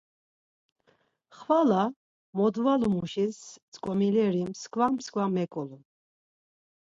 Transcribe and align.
Xvala 1.37 1.81
modvalumuşis 2.37 3.37
tzǩomileri 3.71 4.43
mskva 4.51 4.87
mskva 4.93 5.25
meǩulun. 5.33 5.83